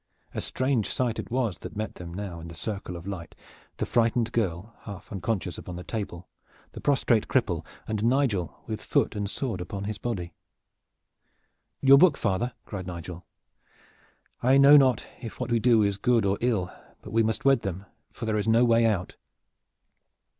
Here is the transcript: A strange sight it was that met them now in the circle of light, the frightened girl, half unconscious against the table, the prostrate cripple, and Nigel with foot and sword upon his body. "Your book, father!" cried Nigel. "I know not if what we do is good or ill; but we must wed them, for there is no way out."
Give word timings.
A 0.33 0.41
strange 0.41 0.89
sight 0.89 1.19
it 1.19 1.29
was 1.29 1.59
that 1.59 1.75
met 1.75 1.93
them 1.93 2.11
now 2.11 2.39
in 2.39 2.47
the 2.47 2.55
circle 2.55 2.95
of 2.95 3.05
light, 3.05 3.35
the 3.77 3.85
frightened 3.85 4.31
girl, 4.31 4.73
half 4.85 5.11
unconscious 5.11 5.59
against 5.59 5.77
the 5.77 5.83
table, 5.83 6.27
the 6.71 6.81
prostrate 6.81 7.27
cripple, 7.27 7.63
and 7.87 8.03
Nigel 8.03 8.63
with 8.65 8.81
foot 8.81 9.15
and 9.15 9.29
sword 9.29 9.61
upon 9.61 9.83
his 9.83 9.99
body. 9.99 10.33
"Your 11.81 11.99
book, 11.99 12.17
father!" 12.17 12.53
cried 12.65 12.87
Nigel. 12.87 13.27
"I 14.41 14.57
know 14.57 14.75
not 14.75 15.05
if 15.21 15.39
what 15.39 15.51
we 15.51 15.59
do 15.59 15.83
is 15.83 15.99
good 15.99 16.25
or 16.25 16.39
ill; 16.41 16.73
but 17.03 17.11
we 17.13 17.21
must 17.21 17.45
wed 17.45 17.61
them, 17.61 17.85
for 18.11 18.25
there 18.25 18.39
is 18.39 18.47
no 18.47 18.65
way 18.65 18.87
out." 18.87 19.17